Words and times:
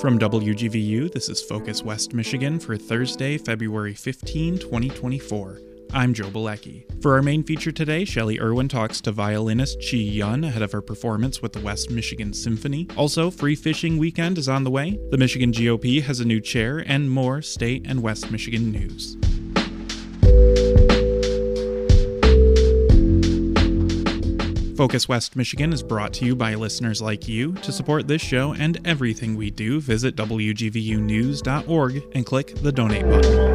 From 0.00 0.18
WGVU, 0.18 1.10
this 1.12 1.30
is 1.30 1.40
Focus 1.40 1.82
West 1.82 2.12
Michigan 2.12 2.58
for 2.60 2.76
Thursday, 2.76 3.38
February 3.38 3.94
15, 3.94 4.58
2024. 4.58 5.60
I'm 5.94 6.12
Joe 6.12 6.28
Balecki. 6.28 6.84
For 7.00 7.14
our 7.14 7.22
main 7.22 7.42
feature 7.42 7.72
today, 7.72 8.04
Shelley 8.04 8.38
Irwin 8.38 8.68
talks 8.68 9.00
to 9.00 9.12
violinist 9.12 9.80
Chee-Yun 9.80 10.44
ahead 10.44 10.60
of 10.60 10.72
her 10.72 10.82
performance 10.82 11.40
with 11.40 11.54
the 11.54 11.60
West 11.60 11.90
Michigan 11.90 12.34
Symphony. 12.34 12.86
Also, 12.96 13.30
Free 13.30 13.54
Fishing 13.54 13.96
Weekend 13.96 14.36
is 14.36 14.48
on 14.48 14.64
the 14.64 14.70
way. 14.70 14.98
The 15.10 15.16
Michigan 15.16 15.52
GOP 15.52 16.02
has 16.02 16.20
a 16.20 16.24
new 16.24 16.40
chair, 16.40 16.84
and 16.86 17.10
more 17.10 17.40
state 17.40 17.86
and 17.88 18.02
West 18.02 18.30
Michigan 18.30 18.72
news. 18.72 19.16
Focus 24.76 25.08
West 25.08 25.36
Michigan 25.36 25.72
is 25.72 25.84
brought 25.84 26.12
to 26.14 26.24
you 26.24 26.34
by 26.34 26.54
listeners 26.54 27.00
like 27.00 27.28
you. 27.28 27.52
To 27.52 27.70
support 27.70 28.08
this 28.08 28.20
show 28.20 28.54
and 28.54 28.84
everything 28.84 29.36
we 29.36 29.50
do, 29.50 29.80
visit 29.80 30.16
WGVUnews.org 30.16 32.02
and 32.12 32.26
click 32.26 32.54
the 32.56 32.72
donate 32.72 33.08
button. 33.08 33.54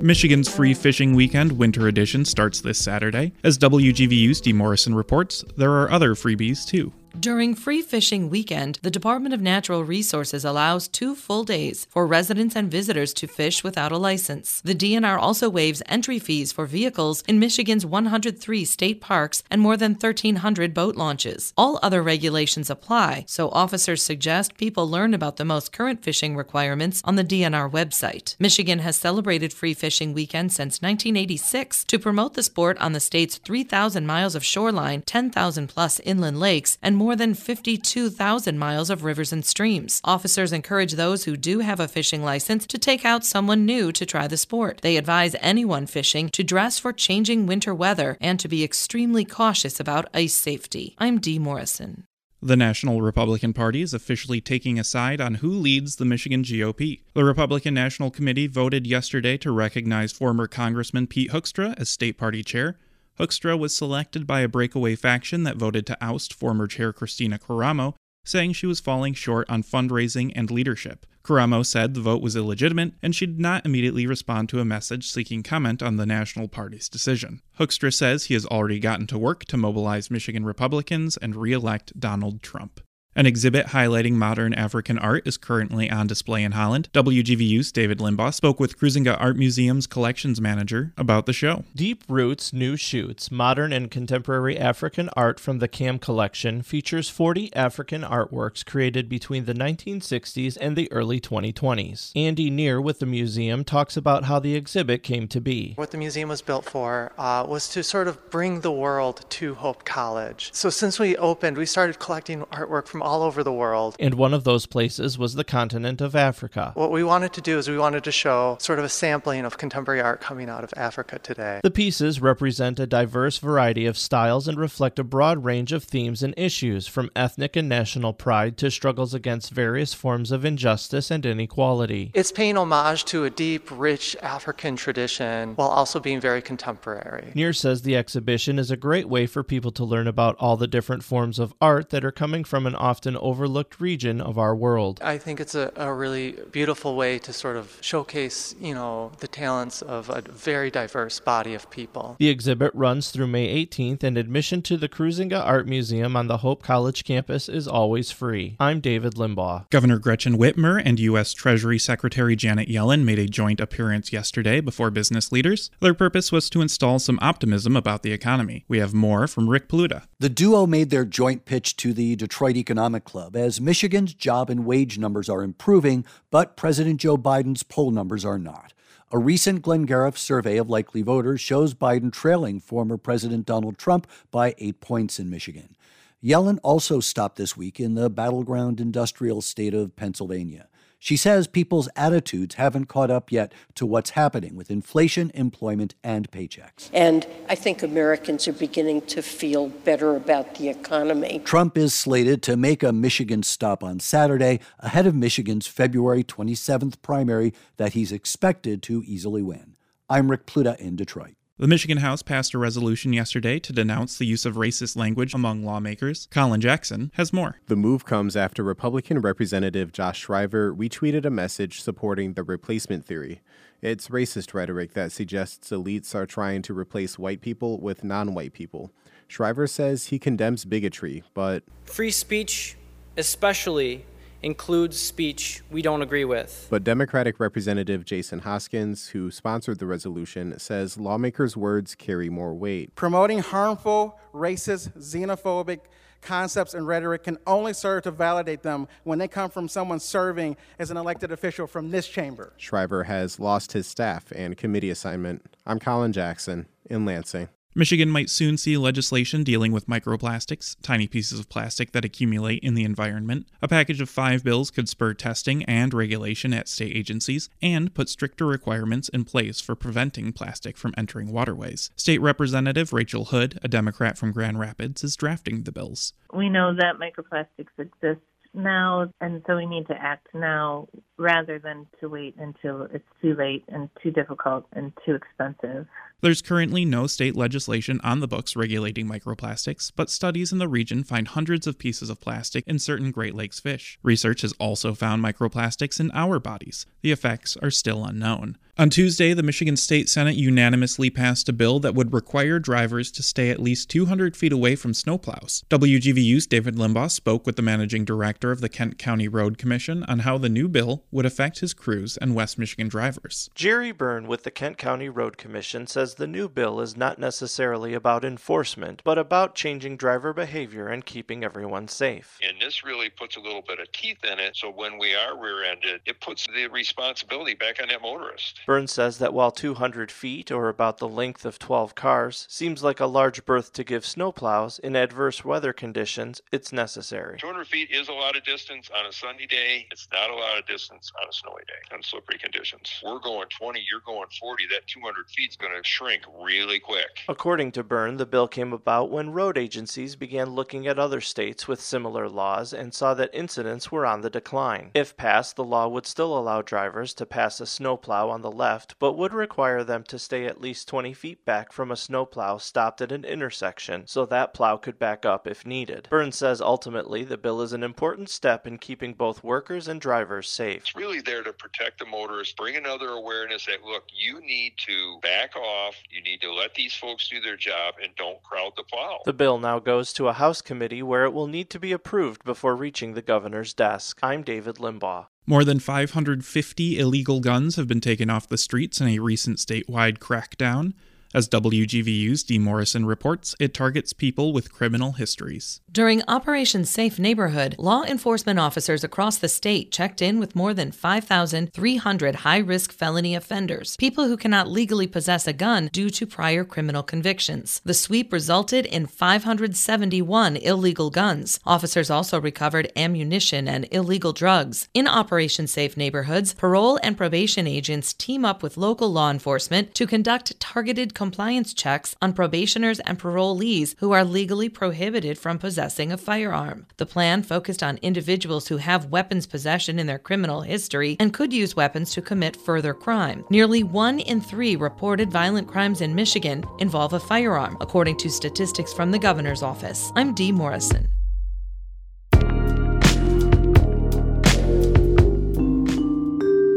Michigan's 0.00 0.48
Free 0.48 0.74
Fishing 0.74 1.14
Weekend 1.14 1.52
Winter 1.52 1.86
Edition 1.86 2.24
starts 2.24 2.60
this 2.60 2.78
Saturday. 2.78 3.32
As 3.44 3.58
WGVU's 3.58 4.40
Dee 4.40 4.52
Morrison 4.52 4.94
reports, 4.94 5.44
there 5.56 5.72
are 5.72 5.90
other 5.90 6.14
freebies 6.14 6.66
too. 6.66 6.92
During 7.20 7.56
Free 7.56 7.82
Fishing 7.82 8.30
Weekend, 8.30 8.78
the 8.82 8.92
Department 8.92 9.34
of 9.34 9.40
Natural 9.40 9.82
Resources 9.82 10.44
allows 10.44 10.86
two 10.86 11.16
full 11.16 11.42
days 11.42 11.86
for 11.90 12.06
residents 12.06 12.54
and 12.54 12.70
visitors 12.70 13.12
to 13.14 13.26
fish 13.26 13.64
without 13.64 13.90
a 13.90 13.98
license. 13.98 14.60
The 14.60 14.74
DNR 14.74 15.18
also 15.18 15.50
waives 15.50 15.82
entry 15.86 16.20
fees 16.20 16.52
for 16.52 16.66
vehicles 16.66 17.24
in 17.26 17.40
Michigan's 17.40 17.84
103 17.84 18.64
state 18.64 19.00
parks 19.00 19.42
and 19.50 19.60
more 19.60 19.76
than 19.76 19.92
1,300 19.92 20.72
boat 20.72 20.94
launches. 20.94 21.52
All 21.56 21.80
other 21.82 22.04
regulations 22.04 22.70
apply, 22.70 23.24
so 23.26 23.48
officers 23.48 24.02
suggest 24.02 24.56
people 24.56 24.88
learn 24.88 25.12
about 25.12 25.38
the 25.38 25.44
most 25.44 25.72
current 25.72 26.04
fishing 26.04 26.36
requirements 26.36 27.00
on 27.04 27.16
the 27.16 27.24
DNR 27.24 27.68
website. 27.68 28.36
Michigan 28.38 28.78
has 28.80 28.96
celebrated 28.96 29.52
Free 29.52 29.74
Fishing 29.74 30.12
Weekend 30.12 30.52
since 30.52 30.80
1986 30.82 31.84
to 31.84 31.98
promote 31.98 32.34
the 32.34 32.44
sport 32.44 32.78
on 32.78 32.92
the 32.92 33.00
state's 33.00 33.38
3,000 33.38 34.06
miles 34.06 34.36
of 34.36 34.44
shoreline, 34.44 35.02
10,000 35.02 35.66
plus 35.66 35.98
inland 36.00 36.38
lakes, 36.38 36.78
and 36.80 36.96
more 36.96 37.07
than 37.16 37.34
52,000 37.34 38.58
miles 38.58 38.90
of 38.90 39.04
rivers 39.04 39.32
and 39.32 39.44
streams. 39.44 40.00
Officers 40.04 40.52
encourage 40.52 40.92
those 40.92 41.24
who 41.24 41.36
do 41.36 41.60
have 41.60 41.80
a 41.80 41.88
fishing 41.88 42.22
license 42.22 42.66
to 42.66 42.78
take 42.78 43.04
out 43.04 43.24
someone 43.24 43.66
new 43.66 43.92
to 43.92 44.06
try 44.06 44.26
the 44.26 44.36
sport. 44.36 44.80
They 44.82 44.96
advise 44.96 45.36
anyone 45.40 45.86
fishing 45.86 46.28
to 46.30 46.44
dress 46.44 46.78
for 46.78 46.92
changing 46.92 47.46
winter 47.46 47.74
weather 47.74 48.16
and 48.20 48.38
to 48.40 48.48
be 48.48 48.64
extremely 48.64 49.24
cautious 49.24 49.80
about 49.80 50.08
ice 50.14 50.34
safety. 50.34 50.94
I'm 50.98 51.18
Dee 51.18 51.38
Morrison. 51.38 52.04
The 52.40 52.56
National 52.56 53.02
Republican 53.02 53.52
Party 53.52 53.82
is 53.82 53.92
officially 53.92 54.40
taking 54.40 54.78
a 54.78 54.84
side 54.84 55.20
on 55.20 55.36
who 55.36 55.50
leads 55.50 55.96
the 55.96 56.04
Michigan 56.04 56.44
GOP. 56.44 57.00
The 57.12 57.24
Republican 57.24 57.74
National 57.74 58.12
Committee 58.12 58.46
voted 58.46 58.86
yesterday 58.86 59.36
to 59.38 59.50
recognize 59.50 60.12
former 60.12 60.46
Congressman 60.46 61.08
Pete 61.08 61.32
Hoekstra 61.32 61.74
as 61.76 61.90
state 61.90 62.16
party 62.16 62.44
chair. 62.44 62.76
Hoekstra 63.18 63.58
was 63.58 63.74
selected 63.74 64.26
by 64.26 64.40
a 64.40 64.48
breakaway 64.48 64.94
faction 64.94 65.42
that 65.42 65.56
voted 65.56 65.86
to 65.86 65.98
oust 66.00 66.32
former 66.32 66.68
chair 66.68 66.92
Kristina 66.92 67.38
Karamo, 67.38 67.94
saying 68.24 68.52
she 68.52 68.66
was 68.66 68.78
falling 68.78 69.14
short 69.14 69.48
on 69.50 69.62
fundraising 69.62 70.32
and 70.36 70.50
leadership. 70.50 71.04
Karamo 71.24 71.66
said 71.66 71.94
the 71.94 72.00
vote 72.00 72.22
was 72.22 72.36
illegitimate, 72.36 72.94
and 73.02 73.14
she 73.14 73.26
did 73.26 73.40
not 73.40 73.66
immediately 73.66 74.06
respond 74.06 74.48
to 74.48 74.60
a 74.60 74.64
message 74.64 75.10
seeking 75.10 75.42
comment 75.42 75.82
on 75.82 75.96
the 75.96 76.06
National 76.06 76.46
Party's 76.46 76.88
decision. 76.88 77.42
Hoekstra 77.58 77.92
says 77.92 78.24
he 78.24 78.34
has 78.34 78.46
already 78.46 78.78
gotten 78.78 79.06
to 79.08 79.18
work 79.18 79.44
to 79.46 79.56
mobilize 79.56 80.10
Michigan 80.10 80.44
Republicans 80.44 81.16
and 81.16 81.34
re 81.34 81.52
elect 81.52 81.98
Donald 81.98 82.42
Trump. 82.42 82.80
An 83.18 83.26
exhibit 83.26 83.66
highlighting 83.66 84.12
modern 84.12 84.54
African 84.54 84.96
art 84.96 85.26
is 85.26 85.36
currently 85.36 85.90
on 85.90 86.06
display 86.06 86.44
in 86.44 86.52
Holland. 86.52 86.88
WGVU's 86.92 87.72
David 87.72 87.98
Limbaugh 87.98 88.32
spoke 88.32 88.60
with 88.60 88.78
Kruizenga 88.78 89.20
Art 89.20 89.36
Museum's 89.36 89.88
collections 89.88 90.40
manager 90.40 90.92
about 90.96 91.26
the 91.26 91.32
show. 91.32 91.64
Deep 91.74 92.04
Roots 92.08 92.52
New 92.52 92.76
Shoots 92.76 93.32
Modern 93.32 93.72
and 93.72 93.90
Contemporary 93.90 94.56
African 94.56 95.10
Art 95.16 95.40
from 95.40 95.58
the 95.58 95.66
CAM 95.66 95.98
Collection 95.98 96.62
features 96.62 97.08
40 97.08 97.52
African 97.56 98.02
artworks 98.02 98.64
created 98.64 99.08
between 99.08 99.46
the 99.46 99.52
1960s 99.52 100.56
and 100.60 100.76
the 100.76 100.88
early 100.92 101.20
2020s. 101.20 102.12
Andy 102.14 102.50
Neer 102.50 102.80
with 102.80 103.00
the 103.00 103.06
museum 103.06 103.64
talks 103.64 103.96
about 103.96 104.26
how 104.26 104.38
the 104.38 104.54
exhibit 104.54 105.02
came 105.02 105.26
to 105.26 105.40
be. 105.40 105.72
What 105.74 105.90
the 105.90 105.98
museum 105.98 106.28
was 106.28 106.40
built 106.40 106.66
for 106.66 107.10
uh, 107.18 107.44
was 107.48 107.68
to 107.70 107.82
sort 107.82 108.06
of 108.06 108.30
bring 108.30 108.60
the 108.60 108.70
world 108.70 109.24
to 109.30 109.56
Hope 109.56 109.84
College. 109.84 110.50
So 110.52 110.70
since 110.70 111.00
we 111.00 111.16
opened, 111.16 111.56
we 111.58 111.66
started 111.66 111.98
collecting 111.98 112.42
artwork 112.52 112.86
from 112.86 113.07
all 113.08 113.22
over 113.22 113.42
the 113.42 113.52
world. 113.52 113.96
And 113.98 114.14
one 114.14 114.34
of 114.34 114.44
those 114.44 114.66
places 114.66 115.16
was 115.16 115.34
the 115.34 115.44
continent 115.44 116.02
of 116.02 116.14
Africa. 116.14 116.72
What 116.74 116.92
we 116.92 117.02
wanted 117.02 117.32
to 117.32 117.40
do 117.40 117.56
is 117.56 117.68
we 117.68 117.78
wanted 117.78 118.04
to 118.04 118.12
show 118.12 118.58
sort 118.60 118.78
of 118.78 118.84
a 118.84 118.88
sampling 118.88 119.46
of 119.46 119.56
contemporary 119.56 120.02
art 120.02 120.20
coming 120.20 120.50
out 120.50 120.62
of 120.62 120.74
Africa 120.76 121.18
today. 121.18 121.60
The 121.62 121.70
pieces 121.70 122.20
represent 122.20 122.78
a 122.78 122.86
diverse 122.86 123.38
variety 123.38 123.86
of 123.86 123.96
styles 123.96 124.46
and 124.46 124.58
reflect 124.58 124.98
a 124.98 125.04
broad 125.04 125.42
range 125.42 125.72
of 125.72 125.84
themes 125.84 126.22
and 126.22 126.34
issues, 126.36 126.86
from 126.86 127.10
ethnic 127.16 127.56
and 127.56 127.68
national 127.68 128.12
pride 128.12 128.58
to 128.58 128.70
struggles 128.70 129.14
against 129.14 129.52
various 129.52 129.94
forms 129.94 130.30
of 130.30 130.44
injustice 130.44 131.10
and 131.10 131.24
inequality. 131.24 132.10
It's 132.12 132.30
paying 132.32 132.58
homage 132.58 133.06
to 133.06 133.24
a 133.24 133.30
deep, 133.30 133.68
rich 133.70 134.16
African 134.20 134.76
tradition 134.76 135.54
while 135.54 135.68
also 135.68 135.98
being 135.98 136.20
very 136.20 136.42
contemporary. 136.42 137.32
Neer 137.34 137.54
says 137.54 137.82
the 137.82 137.96
exhibition 137.96 138.58
is 138.58 138.70
a 138.70 138.76
great 138.76 139.08
way 139.08 139.26
for 139.26 139.42
people 139.42 139.70
to 139.72 139.84
learn 139.84 140.06
about 140.06 140.36
all 140.36 140.56
the 140.56 140.66
different 140.66 141.02
forms 141.02 141.38
of 141.38 141.54
art 141.60 141.90
that 141.90 142.04
are 142.04 142.12
coming 142.12 142.44
from 142.44 142.66
an 142.66 142.74
often 142.98 143.16
overlooked 143.18 143.80
region 143.80 144.20
of 144.20 144.38
our 144.38 144.56
world. 144.56 144.98
I 145.04 145.18
think 145.18 145.38
it's 145.38 145.54
a, 145.54 145.70
a 145.76 145.94
really 145.94 146.34
beautiful 146.50 146.96
way 146.96 147.20
to 147.20 147.32
sort 147.32 147.56
of 147.56 147.78
showcase, 147.80 148.56
you 148.60 148.74
know, 148.74 149.12
the 149.20 149.28
talents 149.28 149.82
of 149.82 150.10
a 150.10 150.20
very 150.22 150.68
diverse 150.68 151.20
body 151.20 151.54
of 151.54 151.70
people. 151.70 152.16
The 152.18 152.28
exhibit 152.28 152.72
runs 152.74 153.12
through 153.12 153.28
May 153.28 153.64
18th, 153.64 154.02
and 154.02 154.18
admission 154.18 154.62
to 154.62 154.76
the 154.76 154.88
Kruizenga 154.88 155.40
Art 155.46 155.68
Museum 155.68 156.16
on 156.16 156.26
the 156.26 156.38
Hope 156.38 156.64
College 156.64 157.04
campus 157.04 157.48
is 157.48 157.68
always 157.68 158.10
free. 158.10 158.56
I'm 158.58 158.80
David 158.80 159.14
Limbaugh. 159.14 159.70
Governor 159.70 160.00
Gretchen 160.00 160.36
Whitmer 160.36 160.82
and 160.84 160.98
U.S. 160.98 161.32
Treasury 161.34 161.78
Secretary 161.78 162.34
Janet 162.34 162.68
Yellen 162.68 163.04
made 163.04 163.20
a 163.20 163.26
joint 163.26 163.60
appearance 163.60 164.12
yesterday 164.12 164.60
before 164.60 164.90
business 164.90 165.30
leaders. 165.30 165.70
Their 165.78 165.94
purpose 165.94 166.32
was 166.32 166.50
to 166.50 166.62
install 166.62 166.98
some 166.98 167.20
optimism 167.22 167.76
about 167.76 168.02
the 168.02 168.12
economy. 168.12 168.64
We 168.66 168.80
have 168.80 168.92
more 168.92 169.28
from 169.28 169.48
Rick 169.48 169.68
Pluta. 169.68 170.02
The 170.18 170.28
duo 170.28 170.66
made 170.66 170.90
their 170.90 171.04
joint 171.04 171.44
pitch 171.44 171.76
to 171.76 171.92
the 171.92 172.16
Detroit 172.16 172.56
Economic 172.56 172.77
Club 173.04 173.34
as 173.34 173.60
Michigan's 173.60 174.14
job 174.14 174.48
and 174.48 174.64
wage 174.64 174.98
numbers 174.98 175.28
are 175.28 175.42
improving, 175.42 176.04
but 176.30 176.56
President 176.56 177.00
Joe 177.00 177.18
Biden's 177.18 177.62
poll 177.62 177.90
numbers 177.90 178.24
are 178.24 178.38
not. 178.38 178.72
A 179.10 179.18
recent 179.18 179.62
Glengariff 179.62 180.16
survey 180.16 180.58
of 180.58 180.70
likely 180.70 181.02
voters 181.02 181.40
shows 181.40 181.74
Biden 181.74 182.12
trailing 182.12 182.60
former 182.60 182.96
President 182.96 183.46
Donald 183.46 183.78
Trump 183.78 184.06
by 184.30 184.54
eight 184.58 184.80
points 184.80 185.18
in 185.18 185.28
Michigan. 185.28 185.74
Yellen 186.22 186.58
also 186.62 187.00
stopped 187.00 187.36
this 187.36 187.56
week 187.56 187.80
in 187.80 187.94
the 187.94 188.08
battleground 188.08 188.80
industrial 188.80 189.40
state 189.40 189.74
of 189.74 189.96
Pennsylvania. 189.96 190.68
She 191.00 191.16
says 191.16 191.46
people's 191.46 191.88
attitudes 191.94 192.56
haven't 192.56 192.86
caught 192.86 193.10
up 193.10 193.30
yet 193.30 193.52
to 193.76 193.86
what's 193.86 194.10
happening 194.10 194.56
with 194.56 194.70
inflation, 194.70 195.30
employment, 195.32 195.94
and 196.02 196.30
paychecks. 196.30 196.90
And 196.92 197.26
I 197.48 197.54
think 197.54 197.82
Americans 197.82 198.48
are 198.48 198.52
beginning 198.52 199.02
to 199.02 199.22
feel 199.22 199.68
better 199.68 200.16
about 200.16 200.56
the 200.56 200.68
economy. 200.68 201.40
Trump 201.44 201.78
is 201.78 201.94
slated 201.94 202.42
to 202.42 202.56
make 202.56 202.82
a 202.82 202.92
Michigan 202.92 203.44
stop 203.44 203.84
on 203.84 204.00
Saturday 204.00 204.58
ahead 204.80 205.06
of 205.06 205.14
Michigan's 205.14 205.68
February 205.68 206.24
27th 206.24 207.00
primary 207.00 207.54
that 207.76 207.92
he's 207.92 208.10
expected 208.10 208.82
to 208.82 209.04
easily 209.06 209.42
win. 209.42 209.76
I'm 210.10 210.30
Rick 210.30 210.46
Pluta 210.46 210.76
in 210.78 210.96
Detroit. 210.96 211.37
The 211.60 211.66
Michigan 211.66 211.98
House 211.98 212.22
passed 212.22 212.54
a 212.54 212.58
resolution 212.58 213.12
yesterday 213.12 213.58
to 213.58 213.72
denounce 213.72 214.16
the 214.16 214.26
use 214.26 214.46
of 214.46 214.54
racist 214.54 214.94
language 214.96 215.34
among 215.34 215.64
lawmakers. 215.64 216.28
Colin 216.30 216.60
Jackson 216.60 217.10
has 217.14 217.32
more. 217.32 217.56
The 217.66 217.74
move 217.74 218.04
comes 218.04 218.36
after 218.36 218.62
Republican 218.62 219.20
Representative 219.20 219.90
Josh 219.90 220.24
Schriver 220.24 220.72
retweeted 220.72 221.24
a 221.24 221.30
message 221.30 221.82
supporting 221.82 222.34
the 222.34 222.44
replacement 222.44 223.04
theory. 223.04 223.40
It's 223.82 224.06
racist 224.06 224.54
rhetoric 224.54 224.92
that 224.92 225.10
suggests 225.10 225.70
elites 225.70 226.14
are 226.14 226.26
trying 226.26 226.62
to 226.62 226.78
replace 226.78 227.18
white 227.18 227.40
people 227.40 227.80
with 227.80 228.04
non 228.04 228.34
white 228.34 228.52
people. 228.52 228.92
Schriver 229.28 229.68
says 229.68 230.06
he 230.06 230.20
condemns 230.20 230.64
bigotry, 230.64 231.24
but. 231.34 231.64
Free 231.86 232.12
speech, 232.12 232.76
especially 233.16 234.06
includes 234.42 234.98
speech 234.98 235.62
we 235.70 235.82
don't 235.82 236.02
agree 236.02 236.24
with. 236.24 236.66
But 236.70 236.84
Democratic 236.84 237.40
Representative 237.40 238.04
Jason 238.04 238.40
Hoskins, 238.40 239.08
who 239.08 239.30
sponsored 239.30 239.78
the 239.78 239.86
resolution, 239.86 240.58
says 240.58 240.98
lawmakers' 240.98 241.56
words 241.56 241.94
carry 241.94 242.28
more 242.28 242.54
weight. 242.54 242.94
Promoting 242.94 243.40
harmful, 243.40 244.18
racist, 244.32 244.96
xenophobic 244.98 245.80
concepts 246.20 246.74
and 246.74 246.86
rhetoric 246.86 247.22
can 247.22 247.38
only 247.46 247.72
serve 247.72 248.02
to 248.02 248.10
validate 248.10 248.62
them 248.62 248.88
when 249.04 249.18
they 249.18 249.28
come 249.28 249.50
from 249.50 249.68
someone 249.68 250.00
serving 250.00 250.56
as 250.78 250.90
an 250.90 250.96
elected 250.96 251.32
official 251.32 251.66
from 251.66 251.90
this 251.90 252.08
chamber. 252.08 252.52
Schriver 252.58 253.06
has 253.06 253.38
lost 253.38 253.72
his 253.72 253.86
staff 253.86 254.32
and 254.34 254.56
committee 254.56 254.90
assignment. 254.90 255.44
I'm 255.66 255.78
Colin 255.78 256.12
Jackson 256.12 256.66
in 256.86 257.04
Lansing. 257.04 257.48
Michigan 257.78 258.10
might 258.10 258.28
soon 258.28 258.56
see 258.56 258.76
legislation 258.76 259.44
dealing 259.44 259.70
with 259.70 259.86
microplastics, 259.86 260.74
tiny 260.82 261.06
pieces 261.06 261.38
of 261.38 261.48
plastic 261.48 261.92
that 261.92 262.04
accumulate 262.04 262.60
in 262.64 262.74
the 262.74 262.82
environment. 262.82 263.46
A 263.62 263.68
package 263.68 264.00
of 264.00 264.10
five 264.10 264.42
bills 264.42 264.72
could 264.72 264.88
spur 264.88 265.14
testing 265.14 265.62
and 265.66 265.94
regulation 265.94 266.52
at 266.52 266.66
state 266.66 266.96
agencies 266.96 267.48
and 267.62 267.94
put 267.94 268.08
stricter 268.08 268.46
requirements 268.46 269.08
in 269.10 269.24
place 269.24 269.60
for 269.60 269.76
preventing 269.76 270.32
plastic 270.32 270.76
from 270.76 270.92
entering 270.96 271.30
waterways. 271.30 271.92
State 271.94 272.20
Representative 272.20 272.92
Rachel 272.92 273.26
Hood, 273.26 273.60
a 273.62 273.68
Democrat 273.68 274.18
from 274.18 274.32
Grand 274.32 274.58
Rapids, 274.58 275.04
is 275.04 275.14
drafting 275.14 275.62
the 275.62 275.70
bills. 275.70 276.14
We 276.34 276.48
know 276.48 276.74
that 276.74 276.96
microplastics 276.98 277.78
exist 277.78 278.22
now, 278.54 279.12
and 279.20 279.40
so 279.46 279.56
we 279.56 279.66
need 279.66 279.86
to 279.86 279.94
act 279.94 280.26
now 280.34 280.88
rather 281.18 281.58
than 281.58 281.86
to 282.00 282.08
wait 282.08 282.34
until 282.38 282.82
it's 282.82 283.04
too 283.20 283.34
late 283.34 283.64
and 283.68 283.90
too 284.02 284.10
difficult 284.10 284.66
and 284.72 284.92
too 285.04 285.14
expensive. 285.14 285.86
There's 286.20 286.42
currently 286.42 286.84
no 286.84 287.06
state 287.06 287.36
legislation 287.36 288.00
on 288.02 288.18
the 288.18 288.26
books 288.26 288.56
regulating 288.56 289.06
microplastics, 289.06 289.92
but 289.94 290.10
studies 290.10 290.50
in 290.50 290.58
the 290.58 290.66
region 290.66 291.04
find 291.04 291.28
hundreds 291.28 291.66
of 291.66 291.78
pieces 291.78 292.10
of 292.10 292.20
plastic 292.20 292.66
in 292.66 292.80
certain 292.80 293.12
Great 293.12 293.34
Lakes 293.34 293.60
fish. 293.60 293.98
Research 294.02 294.42
has 294.42 294.52
also 294.54 294.94
found 294.94 295.22
microplastics 295.22 296.00
in 296.00 296.10
our 296.12 296.40
bodies. 296.40 296.86
The 297.02 297.12
effects 297.12 297.56
are 297.58 297.70
still 297.70 298.04
unknown. 298.04 298.56
On 298.80 298.90
Tuesday, 298.90 299.34
the 299.34 299.42
Michigan 299.42 299.76
State 299.76 300.08
Senate 300.08 300.36
unanimously 300.36 301.10
passed 301.10 301.48
a 301.48 301.52
bill 301.52 301.80
that 301.80 301.96
would 301.96 302.12
require 302.12 302.60
drivers 302.60 303.10
to 303.10 303.24
stay 303.24 303.50
at 303.50 303.58
least 303.58 303.90
200 303.90 304.36
feet 304.36 304.52
away 304.52 304.76
from 304.76 304.92
snowplows. 304.92 305.64
WGVU's 305.64 306.46
David 306.46 306.76
Limbaugh 306.76 307.10
spoke 307.10 307.44
with 307.44 307.56
the 307.56 307.62
managing 307.62 308.04
director 308.04 308.52
of 308.52 308.60
the 308.60 308.68
Kent 308.68 308.96
County 308.96 309.26
Road 309.26 309.58
Commission 309.58 310.04
on 310.04 310.20
how 310.20 310.38
the 310.38 310.48
new 310.48 310.68
bill 310.68 311.02
would 311.10 311.26
affect 311.26 311.60
his 311.60 311.74
crews 311.74 312.16
and 312.16 312.34
West 312.34 312.58
Michigan 312.58 312.88
drivers. 312.88 313.50
Jerry 313.54 313.92
Byrne 313.92 314.26
with 314.26 314.42
the 314.42 314.50
Kent 314.50 314.78
County 314.78 315.08
Road 315.08 315.38
Commission 315.38 315.86
says 315.86 316.14
the 316.14 316.26
new 316.26 316.48
bill 316.48 316.80
is 316.80 316.96
not 316.96 317.18
necessarily 317.18 317.94
about 317.94 318.24
enforcement, 318.24 319.02
but 319.04 319.18
about 319.18 319.54
changing 319.54 319.96
driver 319.96 320.32
behavior 320.32 320.88
and 320.88 321.06
keeping 321.06 321.42
everyone 321.42 321.88
safe. 321.88 322.38
And 322.46 322.60
this 322.60 322.84
really 322.84 323.08
puts 323.08 323.36
a 323.36 323.40
little 323.40 323.62
bit 323.62 323.80
of 323.80 323.90
teeth 323.92 324.24
in 324.24 324.38
it, 324.38 324.56
so 324.56 324.70
when 324.70 324.98
we 324.98 325.14
are 325.14 325.38
rear 325.38 325.64
ended, 325.64 326.00
it 326.04 326.20
puts 326.20 326.46
the 326.46 326.66
responsibility 326.66 327.54
back 327.54 327.80
on 327.80 327.88
that 327.88 328.02
motorist. 328.02 328.60
Byrne 328.66 328.86
says 328.86 329.18
that 329.18 329.32
while 329.32 329.50
200 329.50 330.10
feet, 330.10 330.50
or 330.50 330.68
about 330.68 330.98
the 330.98 331.08
length 331.08 331.44
of 331.44 331.58
12 331.58 331.94
cars, 331.94 332.46
seems 332.50 332.82
like 332.82 333.00
a 333.00 333.06
large 333.06 333.44
berth 333.44 333.72
to 333.72 333.84
give 333.84 334.04
snowplows, 334.04 334.78
in 334.80 334.96
adverse 334.96 335.44
weather 335.44 335.72
conditions, 335.72 336.40
it's 336.52 336.72
necessary. 336.72 337.38
200 337.38 337.66
feet 337.66 337.90
is 337.90 338.08
a 338.08 338.12
lot 338.12 338.36
of 338.36 338.44
distance 338.44 338.90
on 338.96 339.06
a 339.06 339.12
sunny 339.12 339.46
day. 339.46 339.86
It's 339.90 340.08
not 340.12 340.30
a 340.30 340.34
lot 340.34 340.58
of 340.58 340.66
distance 340.66 340.97
on 341.20 341.28
a 341.28 341.32
snowy 341.32 341.62
day, 341.66 341.94
on 341.94 342.02
slippery 342.02 342.38
conditions. 342.38 343.00
We're 343.04 343.18
going 343.18 343.48
20, 343.48 343.84
you're 343.90 344.00
going 344.00 344.28
40. 344.40 344.66
That 344.70 344.86
200 344.86 345.28
feet 345.30 345.50
is 345.50 345.56
going 345.56 345.72
to 345.74 345.86
shrink 345.86 346.22
really 346.42 346.80
quick. 346.80 347.20
According 347.28 347.72
to 347.72 347.82
Byrne, 347.82 348.16
the 348.16 348.26
bill 348.26 348.48
came 348.48 348.72
about 348.72 349.10
when 349.10 349.30
road 349.30 349.56
agencies 349.56 350.16
began 350.16 350.50
looking 350.50 350.86
at 350.86 350.98
other 350.98 351.20
states 351.20 351.68
with 351.68 351.80
similar 351.80 352.28
laws 352.28 352.72
and 352.72 352.92
saw 352.92 353.14
that 353.14 353.30
incidents 353.32 353.92
were 353.92 354.06
on 354.06 354.20
the 354.20 354.30
decline. 354.30 354.90
If 354.94 355.16
passed, 355.16 355.56
the 355.56 355.64
law 355.64 355.88
would 355.88 356.06
still 356.06 356.36
allow 356.36 356.62
drivers 356.62 357.14
to 357.14 357.26
pass 357.26 357.60
a 357.60 357.66
snowplow 357.66 358.28
on 358.28 358.42
the 358.42 358.50
left, 358.50 358.96
but 358.98 359.16
would 359.16 359.32
require 359.32 359.84
them 359.84 360.02
to 360.04 360.18
stay 360.18 360.46
at 360.46 360.60
least 360.60 360.88
20 360.88 361.12
feet 361.14 361.44
back 361.44 361.72
from 361.72 361.90
a 361.90 361.96
snowplow 361.96 362.58
stopped 362.58 363.00
at 363.00 363.12
an 363.12 363.24
intersection 363.24 364.06
so 364.06 364.26
that 364.26 364.54
plow 364.54 364.76
could 364.76 364.98
back 364.98 365.24
up 365.24 365.46
if 365.46 365.66
needed. 365.66 366.08
Byrne 366.10 366.32
says 366.32 366.60
ultimately 366.60 367.24
the 367.24 367.38
bill 367.38 367.60
is 367.60 367.72
an 367.72 367.82
important 367.82 368.28
step 368.28 368.66
in 368.66 368.78
keeping 368.78 369.14
both 369.14 369.44
workers 369.44 369.88
and 369.88 370.00
drivers 370.00 370.48
safe. 370.48 370.84
It's 370.88 370.96
really 370.96 371.20
there 371.20 371.42
to 371.42 371.52
protect 371.52 371.98
the 371.98 372.06
motorists, 372.06 372.54
bring 372.54 372.76
another 372.76 373.10
awareness 373.10 373.66
that, 373.66 373.84
look, 373.84 374.04
you 374.10 374.40
need 374.40 374.72
to 374.86 375.18
back 375.20 375.54
off, 375.54 375.94
you 376.08 376.22
need 376.22 376.40
to 376.40 376.50
let 376.50 376.72
these 376.72 376.94
folks 376.94 377.28
do 377.28 377.42
their 377.42 377.58
job, 377.58 377.96
and 378.02 378.10
don't 378.16 378.42
crowd 378.42 378.72
the 378.74 378.84
plow. 378.84 379.20
The 379.26 379.34
bill 379.34 379.58
now 379.58 379.80
goes 379.80 380.14
to 380.14 380.28
a 380.28 380.32
House 380.32 380.62
committee 380.62 381.02
where 381.02 381.26
it 381.26 381.34
will 381.34 381.46
need 381.46 381.68
to 381.70 381.78
be 381.78 381.92
approved 381.92 382.42
before 382.42 382.74
reaching 382.74 383.12
the 383.12 383.20
governor's 383.20 383.74
desk. 383.74 384.18
I'm 384.22 384.42
David 384.42 384.76
Limbaugh. 384.76 385.26
More 385.46 385.62
than 385.62 385.78
550 385.78 386.98
illegal 386.98 387.40
guns 387.40 387.76
have 387.76 387.86
been 387.86 388.00
taken 388.00 388.30
off 388.30 388.48
the 388.48 388.56
streets 388.56 388.98
in 388.98 389.08
a 389.08 389.18
recent 389.18 389.58
statewide 389.58 390.20
crackdown. 390.20 390.94
As 391.34 391.46
WGVU's 391.46 392.42
Dee 392.42 392.58
Morrison 392.58 393.04
reports, 393.04 393.54
it 393.60 393.74
targets 393.74 394.14
people 394.14 394.54
with 394.54 394.72
criminal 394.72 395.12
histories. 395.12 395.82
During 395.92 396.22
Operation 396.26 396.86
Safe 396.86 397.18
Neighborhood, 397.18 397.74
law 397.78 398.02
enforcement 398.04 398.58
officers 398.58 399.04
across 399.04 399.36
the 399.36 399.48
state 399.50 399.92
checked 399.92 400.22
in 400.22 400.40
with 400.40 400.56
more 400.56 400.72
than 400.72 400.90
5,300 400.90 402.34
high 402.36 402.56
risk 402.56 402.92
felony 402.92 403.34
offenders, 403.34 403.94
people 403.98 404.26
who 404.26 404.38
cannot 404.38 404.70
legally 404.70 405.06
possess 405.06 405.46
a 405.46 405.52
gun 405.52 405.90
due 405.92 406.08
to 406.08 406.26
prior 406.26 406.64
criminal 406.64 407.02
convictions. 407.02 407.82
The 407.84 407.92
sweep 407.92 408.32
resulted 408.32 408.86
in 408.86 409.06
571 409.06 410.56
illegal 410.56 411.10
guns. 411.10 411.60
Officers 411.66 412.08
also 412.08 412.40
recovered 412.40 412.90
ammunition 412.96 413.68
and 413.68 413.86
illegal 413.90 414.32
drugs. 414.32 414.88
In 414.94 415.06
Operation 415.06 415.66
Safe 415.66 415.94
Neighborhoods, 415.94 416.54
parole 416.54 416.98
and 417.02 417.18
probation 417.18 417.66
agents 417.66 418.14
team 418.14 418.46
up 418.46 418.62
with 418.62 418.78
local 418.78 419.12
law 419.12 419.30
enforcement 419.30 419.94
to 419.94 420.06
conduct 420.06 420.58
targeted 420.58 421.17
compliance 421.18 421.74
checks 421.74 422.14
on 422.22 422.32
probationers 422.32 423.00
and 423.00 423.18
parolees 423.18 423.96
who 423.98 424.12
are 424.12 424.24
legally 424.24 424.68
prohibited 424.68 425.36
from 425.36 425.58
possessing 425.58 426.12
a 426.12 426.16
firearm. 426.16 426.86
The 426.96 427.06
plan 427.06 427.42
focused 427.42 427.82
on 427.82 427.96
individuals 428.02 428.68
who 428.68 428.76
have 428.76 429.10
weapons 429.10 429.44
possession 429.44 429.98
in 429.98 430.06
their 430.06 430.20
criminal 430.20 430.60
history 430.60 431.16
and 431.18 431.34
could 431.34 431.52
use 431.52 431.74
weapons 431.74 432.12
to 432.12 432.22
commit 432.22 432.54
further 432.56 432.94
crime. 432.94 433.44
Nearly 433.50 433.82
one 433.82 434.20
in 434.20 434.40
three 434.40 434.76
reported 434.76 435.28
violent 435.28 435.66
crimes 435.66 436.02
in 436.02 436.14
Michigan 436.14 436.64
involve 436.78 437.14
a 437.14 437.18
firearm, 437.18 437.76
according 437.80 438.16
to 438.18 438.30
statistics 438.30 438.92
from 438.92 439.10
the 439.10 439.18
governor's 439.18 439.64
office. 439.64 440.12
I'm 440.14 440.34
Dee 440.34 440.52
Morrison. 440.52 441.08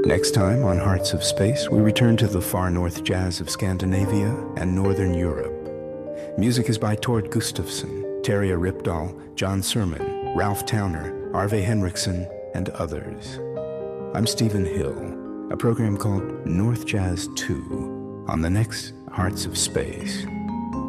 Next 0.06 0.31
time 0.31 0.63
on 0.63 0.80
Hearts 0.80 1.13
of 1.13 1.24
Space, 1.24 1.69
we 1.69 1.80
return 1.80 2.18
to 2.18 2.27
the 2.27 2.42
far 2.42 2.71
north 2.71 3.03
jazz 3.03 3.39
of 3.39 3.51
Scandinavia 3.51 4.36
and 4.57 4.74
Northern 4.74 5.13
Europe. 5.13 6.39
Music 6.39 6.69
is 6.69 6.80
by 6.80 6.95
Tord 6.95 7.30
Gustavsen, 7.30 8.24
Terje 8.24 8.57
Rypdal, 8.57 9.36
John 9.36 9.62
Surman, 9.62 10.36
Ralph 10.36 10.65
Towner, 10.65 11.31
Arve 11.36 11.51
Henriksen, 11.51 12.27
and 12.56 12.69
others. 12.69 13.38
I'm 14.15 14.25
Stephen 14.25 14.65
Hill, 14.65 15.51
a 15.51 15.56
program 15.56 15.98
called 15.98 16.48
North 16.48 16.88
Jazz 16.88 17.30
2 17.36 18.25
on 18.27 18.42
the 18.42 18.50
next 18.50 18.94
Hearts 19.12 19.45
of 19.45 19.56
Space. 19.56 20.25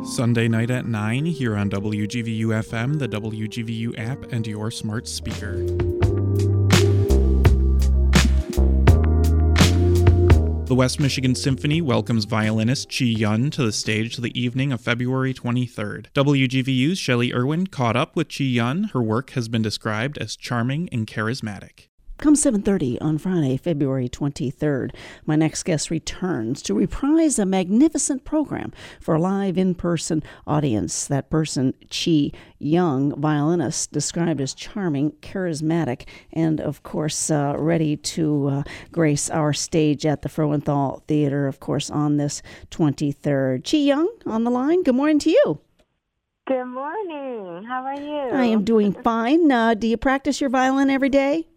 Sunday 0.04 0.48
night 0.48 0.70
at 0.70 0.86
9 0.86 1.26
here 1.26 1.54
on 1.54 1.68
WGVU 1.68 2.46
FM, 2.46 2.98
the 2.98 3.08
WGVU 3.08 3.98
app, 3.98 4.32
and 4.32 4.46
your 4.46 4.70
smart 4.70 5.06
speaker. 5.06 6.01
The 10.72 10.76
West 10.76 10.98
Michigan 10.98 11.34
Symphony 11.34 11.82
welcomes 11.82 12.24
violinist 12.24 12.88
Chee-Yun 12.88 13.50
to 13.50 13.62
the 13.62 13.72
stage 13.72 14.16
the 14.16 14.32
evening 14.40 14.72
of 14.72 14.80
February 14.80 15.34
23rd. 15.34 16.06
WGVU's 16.14 16.98
Shelley 16.98 17.30
Irwin 17.30 17.66
caught 17.66 17.94
up 17.94 18.16
with 18.16 18.28
Chee-Yun. 18.28 18.84
Her 18.94 19.02
work 19.02 19.32
has 19.32 19.50
been 19.50 19.60
described 19.60 20.16
as 20.16 20.34
charming 20.34 20.88
and 20.88 21.06
charismatic. 21.06 21.88
Come 22.18 22.36
7:30 22.36 22.98
on 23.00 23.18
Friday, 23.18 23.56
February 23.56 24.08
23rd, 24.08 24.94
my 25.26 25.34
next 25.34 25.64
guest 25.64 25.90
returns 25.90 26.62
to 26.62 26.72
reprise 26.72 27.36
a 27.36 27.44
magnificent 27.44 28.24
program 28.24 28.72
for 29.00 29.16
a 29.16 29.20
live 29.20 29.58
in-person 29.58 30.22
audience. 30.46 31.06
That 31.08 31.30
person, 31.30 31.74
Chi 31.90 32.30
Young, 32.60 33.20
violinist, 33.20 33.90
described 33.90 34.40
as 34.40 34.54
charming, 34.54 35.12
charismatic, 35.20 36.06
and 36.32 36.60
of 36.60 36.84
course 36.84 37.28
uh, 37.28 37.56
ready 37.58 37.96
to 37.96 38.46
uh, 38.46 38.62
grace 38.92 39.28
our 39.28 39.52
stage 39.52 40.06
at 40.06 40.22
the 40.22 40.28
Frauenthal 40.28 41.02
Theater, 41.08 41.48
of 41.48 41.58
course, 41.58 41.90
on 41.90 42.18
this 42.18 42.40
23rd. 42.70 43.64
Chee-Yun 43.64 44.06
on 44.26 44.44
the 44.44 44.50
line. 44.50 44.84
Good 44.84 44.94
morning 44.94 45.18
to 45.20 45.30
you. 45.30 45.58
Good 46.46 46.66
morning. 46.66 47.64
How 47.64 47.82
are 47.84 48.00
you? 48.00 48.36
I 48.36 48.44
am 48.44 48.62
doing 48.62 48.92
fine. 49.02 49.50
Uh, 49.50 49.74
do 49.74 49.88
you 49.88 49.96
practice 49.96 50.40
your 50.40 50.50
violin 50.50 50.88
every 50.88 51.08
day? 51.08 51.48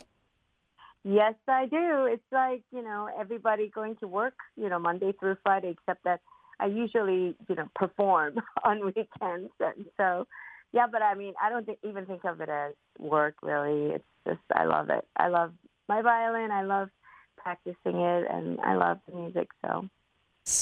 Yes, 1.07 1.35
I 1.47 1.67
do. 1.67 2.07
It's 2.11 2.23
like, 2.31 2.63
you 2.71 2.81
know, 2.81 3.07
everybody 3.19 3.69
going 3.69 3.95
to 3.97 4.07
work, 4.07 4.33
you 4.57 4.69
know, 4.69 4.79
Monday 4.79 5.13
through 5.19 5.37
Friday, 5.43 5.69
except 5.69 6.03
that 6.03 6.21
I 6.59 6.65
usually, 6.65 7.35
you 7.47 7.55
know, 7.55 7.67
perform 7.75 8.37
on 8.63 8.83
weekends. 8.83 9.51
And 9.59 9.85
so, 9.97 10.25
yeah, 10.73 10.87
but 10.91 11.03
I 11.03 11.13
mean, 11.13 11.35
I 11.41 11.51
don't 11.51 11.63
th- 11.65 11.77
even 11.83 12.07
think 12.07 12.25
of 12.25 12.41
it 12.41 12.49
as 12.49 12.73
work 12.97 13.35
really. 13.43 13.91
It's 13.93 14.03
just, 14.27 14.39
I 14.51 14.65
love 14.65 14.89
it. 14.89 15.05
I 15.15 15.27
love 15.27 15.53
my 15.87 16.01
violin. 16.01 16.49
I 16.49 16.63
love 16.63 16.89
practicing 17.37 17.75
it 18.01 18.27
and 18.31 18.59
I 18.61 18.73
love 18.73 18.97
the 19.07 19.15
music. 19.15 19.49
So, 19.63 19.87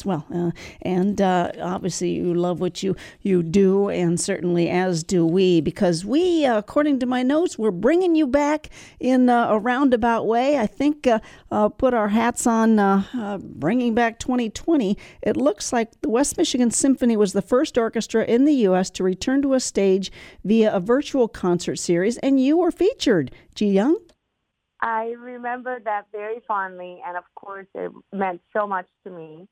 Well, 0.05 0.25
uh, 0.33 0.51
and 0.81 1.19
uh, 1.19 1.51
obviously 1.61 2.11
you 2.11 2.33
love 2.33 2.61
what 2.61 2.83
you, 2.83 2.95
you 3.21 3.43
do, 3.43 3.89
and 3.89 4.17
certainly 4.17 4.69
as 4.69 5.03
do 5.03 5.25
we, 5.25 5.59
because 5.59 6.05
we, 6.05 6.45
uh, 6.45 6.57
according 6.57 6.99
to 6.99 7.05
my 7.05 7.21
notes, 7.21 7.59
we're 7.59 7.71
bringing 7.71 8.15
you 8.15 8.25
back 8.25 8.69
in 9.01 9.29
uh, 9.29 9.49
a 9.49 9.59
roundabout 9.59 10.25
way. 10.25 10.57
I 10.57 10.67
think 10.67 11.05
uh, 11.05 11.19
uh, 11.51 11.67
put 11.67 11.93
our 11.93 12.07
hats 12.07 12.47
on 12.47 12.77
bringing 13.41 13.93
back 13.93 14.19
2020. 14.19 14.97
It 15.21 15.35
looks 15.35 15.73
like 15.73 15.99
the 15.99 16.09
West 16.09 16.37
Michigan 16.37 16.71
Symphony 16.71 17.17
was 17.17 17.33
the 17.33 17.41
first 17.41 17.77
orchestra 17.77 18.23
in 18.23 18.45
the 18.45 18.53
U.S. 18.67 18.89
to 18.91 19.03
return 19.03 19.41
to 19.41 19.53
a 19.53 19.59
stage 19.59 20.13
via 20.45 20.73
a 20.73 20.79
virtual 20.79 21.27
concert 21.27 21.75
series, 21.75 22.17
and 22.19 22.39
you 22.39 22.55
were 22.55 22.71
featured, 22.71 23.31
Chee-Yun. 23.53 23.97
I 24.81 25.13
remember 25.17 25.79
that 25.83 26.05
very 26.13 26.41
fondly, 26.47 27.01
and 27.05 27.17
of 27.17 27.25
course, 27.35 27.67
it 27.75 27.91
meant 28.13 28.41
so 28.53 28.65
much 28.65 28.87
to 29.05 29.11
me 29.11 29.49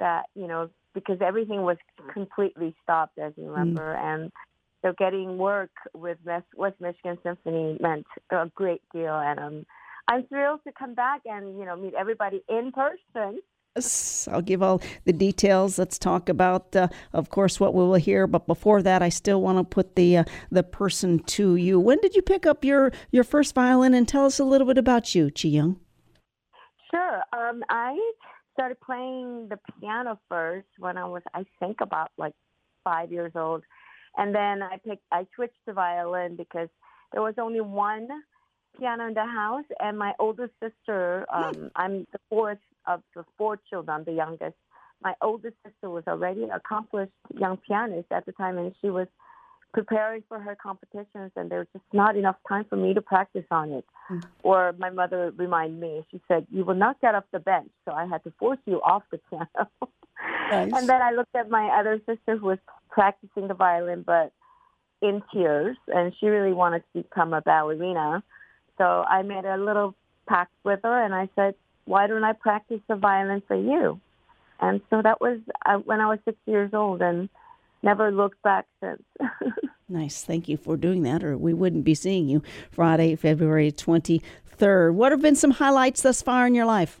that 0.00 0.24
you 0.34 0.46
know 0.46 0.70
because 0.94 1.18
everything 1.20 1.62
was 1.62 1.76
completely 2.12 2.74
stopped, 2.82 3.18
as 3.18 3.32
you 3.36 3.44
mm. 3.44 3.50
remember, 3.50 3.94
mm. 3.94 4.04
and 4.04 4.32
so 4.82 4.92
getting 4.98 5.38
work 5.38 5.70
with 5.94 6.18
West 6.56 6.80
Michigan 6.80 7.18
Symphony 7.22 7.78
meant 7.80 8.06
a 8.30 8.50
great 8.54 8.82
deal, 8.92 9.14
and 9.14 9.40
um, 9.40 9.66
I'm 10.08 10.26
thrilled 10.26 10.60
to 10.66 10.72
come 10.72 10.94
back 10.94 11.22
and 11.24 11.58
you 11.58 11.64
know 11.64 11.76
meet 11.76 11.94
everybody 11.94 12.42
in 12.48 12.72
person. 12.72 13.40
I'll 14.30 14.42
give 14.42 14.62
all 14.62 14.80
the 15.04 15.12
details. 15.12 15.78
Let's 15.78 15.98
talk 15.98 16.28
about, 16.28 16.76
uh, 16.76 16.88
of 17.12 17.28
course, 17.28 17.58
what 17.58 17.74
we 17.74 17.82
will 17.82 17.94
hear. 17.94 18.28
But 18.28 18.46
before 18.46 18.82
that, 18.82 19.02
I 19.02 19.08
still 19.08 19.40
want 19.42 19.58
to 19.58 19.64
put 19.64 19.96
the 19.96 20.18
uh, 20.18 20.24
the 20.50 20.62
person 20.62 21.18
to 21.18 21.56
you. 21.56 21.80
When 21.80 21.98
did 22.00 22.14
you 22.14 22.22
pick 22.22 22.46
up 22.46 22.64
your 22.64 22.92
your 23.10 23.24
first 23.24 23.54
violin? 23.54 23.94
And 23.94 24.06
tell 24.06 24.26
us 24.26 24.38
a 24.38 24.44
little 24.44 24.66
bit 24.66 24.78
about 24.78 25.14
you, 25.14 25.30
Chee-Yun. 25.30 25.80
Sure. 26.92 27.22
Um, 27.32 27.64
I 27.68 27.98
started 28.54 28.80
playing 28.80 29.48
the 29.48 29.58
piano 29.78 30.18
first 30.28 30.68
when 30.78 30.96
I 30.96 31.04
was, 31.04 31.22
I 31.34 31.44
think, 31.60 31.80
about 31.80 32.10
like 32.16 32.32
five 32.82 33.12
years 33.12 33.32
old, 33.34 33.62
and 34.16 34.34
then 34.34 34.62
I 34.62 34.78
picked, 34.78 35.02
I 35.12 35.26
switched 35.34 35.58
to 35.66 35.74
violin 35.74 36.36
because 36.36 36.68
there 37.12 37.22
was 37.22 37.34
only 37.38 37.60
one 37.60 38.08
piano 38.78 39.06
in 39.06 39.14
the 39.14 39.24
house, 39.24 39.64
and 39.80 39.98
my 39.98 40.12
oldest 40.18 40.52
sister, 40.62 41.26
um, 41.32 41.70
I'm 41.76 42.06
the 42.12 42.18
fourth 42.28 42.58
of 42.86 43.02
the 43.14 43.24
four 43.36 43.58
children, 43.68 43.96
I'm 43.96 44.04
the 44.04 44.12
youngest. 44.12 44.56
My 45.02 45.14
oldest 45.20 45.56
sister 45.66 45.90
was 45.90 46.04
already 46.06 46.44
an 46.44 46.50
accomplished 46.50 47.12
young 47.36 47.58
pianist 47.58 48.08
at 48.10 48.24
the 48.26 48.32
time, 48.32 48.58
and 48.58 48.74
she 48.80 48.90
was 48.90 49.06
preparing 49.74 50.22
for 50.28 50.38
her 50.38 50.56
competitions 50.56 51.32
and 51.36 51.50
there 51.50 51.58
was 51.58 51.66
just 51.72 51.84
not 51.92 52.16
enough 52.16 52.36
time 52.48 52.64
for 52.70 52.76
me 52.76 52.94
to 52.94 53.02
practice 53.02 53.44
on 53.50 53.72
it. 53.72 53.84
Mm-hmm. 54.08 54.20
Or 54.44 54.72
my 54.78 54.88
mother 54.88 55.32
reminded 55.36 55.80
me, 55.80 56.06
she 56.12 56.20
said, 56.28 56.46
You 56.50 56.64
will 56.64 56.76
not 56.76 57.00
get 57.00 57.16
off 57.16 57.24
the 57.32 57.40
bench. 57.40 57.70
So 57.84 57.92
I 57.92 58.06
had 58.06 58.22
to 58.24 58.32
force 58.38 58.60
you 58.66 58.80
off 58.80 59.02
the 59.10 59.18
piano. 59.28 59.48
nice. 60.50 60.72
And 60.72 60.88
then 60.88 61.02
I 61.02 61.10
looked 61.10 61.34
at 61.34 61.50
my 61.50 61.68
other 61.78 62.00
sister 62.06 62.38
who 62.38 62.46
was 62.46 62.58
practicing 62.88 63.48
the 63.48 63.54
violin 63.54 64.04
but 64.06 64.32
in 65.02 65.22
tears 65.32 65.76
and 65.88 66.14
she 66.20 66.26
really 66.28 66.54
wanted 66.54 66.84
to 66.94 67.02
become 67.02 67.34
a 67.34 67.42
ballerina. 67.42 68.22
So 68.78 68.84
I 68.84 69.22
made 69.22 69.44
a 69.44 69.56
little 69.56 69.96
pact 70.28 70.52
with 70.62 70.80
her 70.84 71.04
and 71.04 71.12
I 71.12 71.28
said, 71.34 71.56
Why 71.84 72.06
don't 72.06 72.24
I 72.24 72.32
practice 72.32 72.80
the 72.88 72.94
violin 72.94 73.42
for 73.48 73.56
you? 73.56 74.00
And 74.60 74.80
so 74.88 75.02
that 75.02 75.20
was 75.20 75.40
uh, 75.66 75.78
when 75.78 76.00
I 76.00 76.06
was 76.06 76.20
six 76.24 76.38
years 76.46 76.70
old 76.72 77.02
and 77.02 77.28
never 77.84 78.10
looked 78.10 78.42
back 78.42 78.66
since. 78.82 79.02
nice. 79.88 80.24
Thank 80.24 80.48
you 80.48 80.56
for 80.56 80.76
doing 80.76 81.02
that, 81.02 81.22
or 81.22 81.36
we 81.36 81.54
wouldn't 81.54 81.84
be 81.84 81.94
seeing 81.94 82.28
you 82.28 82.42
Friday, 82.70 83.14
February 83.14 83.70
23rd. 83.70 84.94
What 84.94 85.12
have 85.12 85.22
been 85.22 85.36
some 85.36 85.52
highlights 85.52 86.02
thus 86.02 86.22
far 86.22 86.46
in 86.46 86.54
your 86.54 86.66
life? 86.66 87.00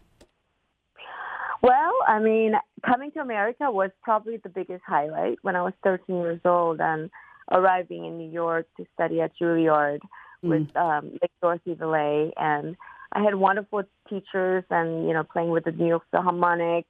Well, 1.62 1.94
I 2.06 2.20
mean, 2.20 2.52
coming 2.84 3.10
to 3.12 3.20
America 3.20 3.70
was 3.70 3.90
probably 4.02 4.36
the 4.36 4.50
biggest 4.50 4.82
highlight 4.86 5.38
when 5.40 5.56
I 5.56 5.62
was 5.62 5.72
13 5.82 6.14
years 6.16 6.40
old 6.44 6.78
and 6.80 7.10
arriving 7.50 8.04
in 8.04 8.18
New 8.18 8.30
York 8.30 8.66
to 8.76 8.84
study 8.92 9.22
at 9.22 9.32
Juilliard 9.40 10.00
mm. 10.44 10.50
with 10.50 10.76
um, 10.76 11.12
Lake 11.22 11.32
Dorothy 11.40 11.74
DeLay. 11.74 12.32
And 12.36 12.76
I 13.12 13.22
had 13.22 13.34
wonderful 13.34 13.84
teachers 14.10 14.64
and, 14.68 15.06
you 15.08 15.14
know, 15.14 15.24
playing 15.24 15.50
with 15.50 15.64
the 15.64 15.72
New 15.72 15.86
York 15.86 16.02
Philharmonic 16.10 16.84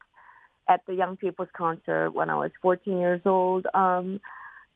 at 0.69 0.81
the 0.87 0.95
Young 0.95 1.17
People's 1.17 1.49
Concert 1.57 2.11
when 2.11 2.31
I 2.31 2.37
was 2.37 2.51
14 2.63 2.99
years 2.99 3.21
old. 3.25 3.67
Um, 3.75 4.21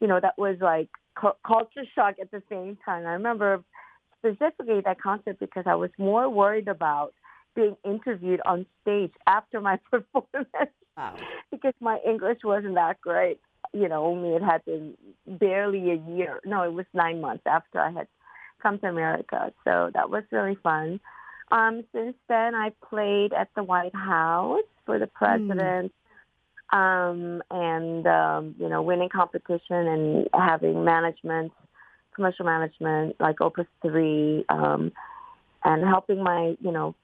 you 0.00 0.06
know, 0.06 0.20
that 0.20 0.38
was 0.38 0.56
like 0.60 0.88
cu- 1.20 1.38
culture 1.46 1.84
shock 1.94 2.16
at 2.20 2.30
the 2.30 2.42
same 2.48 2.78
time. 2.84 3.06
I 3.06 3.12
remember 3.12 3.62
specifically 4.18 4.80
that 4.84 5.00
concert 5.00 5.38
because 5.38 5.64
I 5.66 5.74
was 5.74 5.90
more 5.98 6.28
worried 6.28 6.68
about 6.68 7.12
being 7.54 7.76
interviewed 7.84 8.40
on 8.44 8.66
stage 8.82 9.12
after 9.26 9.60
my 9.60 9.78
performance 9.90 10.48
wow. 10.96 11.14
because 11.50 11.74
my 11.80 11.98
English 12.06 12.38
wasn't 12.44 12.74
that 12.74 13.00
great. 13.00 13.40
You 13.72 13.88
know, 13.88 14.04
only 14.04 14.30
it 14.30 14.42
had 14.42 14.64
been 14.64 14.94
barely 15.26 15.90
a 15.90 16.16
year. 16.16 16.40
No, 16.44 16.62
it 16.62 16.72
was 16.72 16.86
nine 16.94 17.20
months 17.20 17.42
after 17.46 17.80
I 17.80 17.90
had 17.90 18.06
come 18.62 18.78
to 18.78 18.86
America. 18.86 19.52
So 19.64 19.90
that 19.94 20.10
was 20.10 20.24
really 20.30 20.56
fun. 20.62 21.00
Um, 21.50 21.84
since 21.92 22.16
then, 22.28 22.54
I 22.54 22.72
played 22.88 23.32
at 23.32 23.48
the 23.56 23.62
White 23.62 23.94
House 23.94 24.60
for 24.88 24.98
the 24.98 25.04
hmm. 25.04 25.24
president, 25.24 25.92
mm. 26.72 26.76
um, 26.76 27.42
and 27.50 28.06
um, 28.06 28.54
you 28.58 28.70
know, 28.70 28.80
winning 28.80 29.10
competition 29.10 29.60
and 29.76 30.28
having 30.32 30.82
management, 30.82 31.52
commercial 32.14 32.46
management 32.46 33.16
like 33.20 33.42
Opus 33.42 33.66
Three, 33.82 34.46
um, 34.48 34.90
and 35.62 35.84
helping 35.84 36.24
my 36.24 36.56
you 36.60 36.72
know 36.72 36.94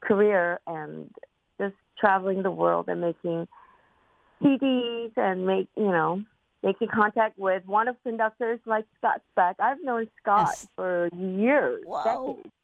career 0.00 0.60
and 0.66 1.10
just 1.60 1.74
traveling 1.98 2.42
the 2.42 2.50
world 2.50 2.88
and 2.88 3.02
making 3.02 3.46
CDs 4.42 5.12
and 5.18 5.46
make 5.46 5.68
you 5.76 5.90
know 5.90 6.22
making 6.62 6.88
contact 6.88 7.38
with 7.38 7.66
one 7.66 7.86
of 7.86 7.96
conductors 8.02 8.60
like 8.64 8.86
Scott 8.96 9.20
Speck. 9.32 9.56
I've 9.60 9.84
known 9.84 10.08
Scott 10.22 10.48
yes. 10.52 10.68
for 10.74 11.10
years, 11.14 11.82
Whoa. 11.84 12.32
decades. 12.32 12.54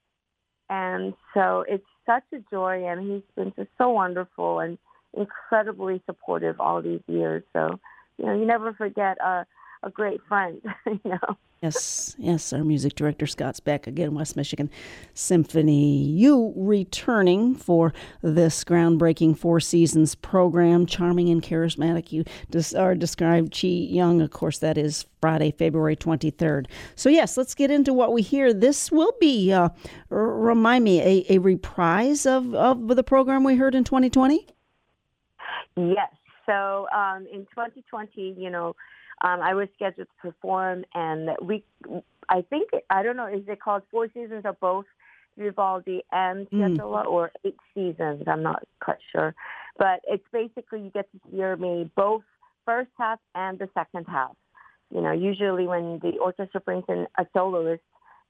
And 0.68 1.14
so 1.34 1.64
it's 1.68 1.84
such 2.06 2.24
a 2.32 2.38
joy, 2.50 2.86
and 2.86 3.00
he's 3.10 3.22
been 3.34 3.52
just 3.56 3.70
so 3.76 3.90
wonderful 3.90 4.60
and 4.60 4.78
incredibly 5.16 6.00
supportive 6.06 6.60
all 6.60 6.80
these 6.80 7.00
years. 7.06 7.42
So, 7.52 7.78
you 8.18 8.26
know, 8.26 8.38
you 8.38 8.46
never 8.46 8.72
forget 8.72 9.18
a, 9.20 9.46
a 9.82 9.90
great 9.90 10.20
friend, 10.28 10.60
you 10.86 11.00
know. 11.04 11.36
Yes, 11.62 12.14
yes, 12.18 12.52
our 12.52 12.62
music 12.62 12.94
director 12.94 13.26
Scott 13.26 13.56
Speck 13.56 13.86
again, 13.86 14.14
West 14.14 14.36
Michigan 14.36 14.68
Symphony. 15.14 16.04
You 16.04 16.52
returning 16.54 17.54
for 17.54 17.94
this 18.20 18.62
groundbreaking 18.62 19.38
Four 19.38 19.60
Seasons 19.60 20.14
program, 20.14 20.84
charming 20.84 21.30
and 21.30 21.42
charismatic. 21.42 22.12
You 22.12 22.24
are 22.76 22.94
described 22.94 23.52
Chee-Yun, 23.52 24.20
of 24.20 24.30
course, 24.30 24.58
that 24.58 24.76
is 24.76 25.06
Friday, 25.22 25.50
February 25.50 25.96
23rd. 25.96 26.66
So, 26.94 27.08
yes, 27.08 27.38
let's 27.38 27.54
get 27.54 27.70
into 27.70 27.94
what 27.94 28.12
we 28.12 28.20
hear. 28.20 28.52
This 28.52 28.92
will 28.92 29.14
be, 29.18 29.50
uh, 29.50 29.70
remind 30.10 30.84
me, 30.84 31.00
a, 31.00 31.36
a 31.36 31.38
reprise 31.38 32.26
of, 32.26 32.54
of 32.54 32.86
the 32.88 33.02
program 33.02 33.44
we 33.44 33.56
heard 33.56 33.74
in 33.74 33.82
2020? 33.82 34.46
Yes. 35.76 36.10
So, 36.44 36.86
um, 36.94 37.26
in 37.32 37.40
2020, 37.46 38.36
you 38.38 38.50
know, 38.50 38.76
um, 39.22 39.40
I 39.40 39.54
was 39.54 39.68
scheduled 39.74 40.08
to 40.08 40.30
perform, 40.30 40.84
and 40.94 41.30
we, 41.40 41.64
I 42.28 42.42
think, 42.42 42.70
I 42.90 43.02
don't 43.02 43.16
know, 43.16 43.26
is 43.26 43.42
it 43.48 43.60
called 43.60 43.82
Four 43.90 44.08
Seasons 44.12 44.42
or 44.44 44.52
both 44.52 44.84
Vivaldi 45.38 46.02
and 46.12 46.48
Piazzolla, 46.50 47.06
mm. 47.06 47.10
or 47.10 47.32
eight 47.44 47.56
seasons? 47.74 48.24
I'm 48.26 48.42
not 48.42 48.62
quite 48.80 48.98
sure, 49.12 49.34
but 49.78 50.00
it's 50.06 50.26
basically 50.32 50.82
you 50.82 50.90
get 50.90 51.10
to 51.12 51.36
hear 51.36 51.56
me 51.56 51.90
both 51.96 52.22
first 52.66 52.90
half 52.98 53.18
and 53.34 53.58
the 53.58 53.68
second 53.74 54.06
half. 54.06 54.36
You 54.94 55.00
know, 55.00 55.12
usually 55.12 55.66
when 55.66 55.98
the 56.00 56.18
orchestra 56.18 56.60
brings 56.60 56.84
in 56.88 57.06
a 57.18 57.26
soloist, 57.32 57.82